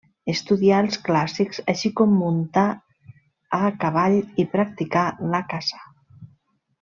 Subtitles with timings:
[0.31, 2.63] Estudià els clàssics així com muntar
[3.61, 5.83] a cavall i practicar la caça.